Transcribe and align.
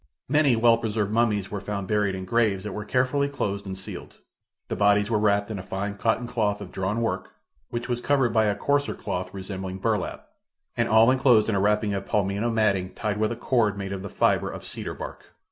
Many 0.27 0.55
well 0.55 0.79
preserved 0.79 1.11
mummies 1.11 1.51
were 1.51 1.61
found 1.61 1.87
buried 1.87 2.15
in 2.15 2.25
graves 2.25 2.63
that 2.63 2.71
were 2.71 2.85
carefully 2.85 3.29
closed 3.29 3.67
and 3.67 3.77
sealed. 3.77 4.17
The 4.67 4.75
bodies 4.75 5.11
were 5.11 5.19
wrapped 5.19 5.51
in 5.51 5.59
a 5.59 5.61
fine 5.61 5.95
cotton 5.95 6.25
cloth 6.25 6.59
of 6.59 6.71
drawn 6.71 7.03
work, 7.03 7.35
which 7.69 7.87
was 7.87 8.01
covered 8.01 8.33
by 8.33 8.45
a 8.45 8.55
coarser 8.55 8.95
cloth 8.95 9.31
resembling 9.31 9.77
burlap, 9.77 10.27
and 10.75 10.89
all 10.89 11.11
inclosed 11.11 11.49
in 11.49 11.53
a 11.53 11.59
wrapping 11.61 11.93
of 11.93 12.05
palmillo 12.07 12.51
matting 12.51 12.95
tied 12.95 13.19
with 13.19 13.31
a 13.31 13.35
cord 13.35 13.77
made 13.77 13.93
of 13.93 14.01
the 14.01 14.09
fiber 14.09 14.49
of 14.49 14.65
cedar 14.65 14.95
bark. 14.95 15.35